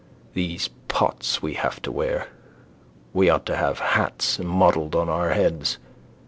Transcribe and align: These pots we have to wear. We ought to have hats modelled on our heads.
These 0.33 0.69
pots 0.87 1.43
we 1.43 1.53
have 1.53 1.79
to 1.83 1.91
wear. 1.91 2.29
We 3.13 3.29
ought 3.29 3.45
to 3.45 3.55
have 3.55 3.77
hats 3.77 4.39
modelled 4.39 4.95
on 4.95 5.09
our 5.09 5.29
heads. 5.33 5.77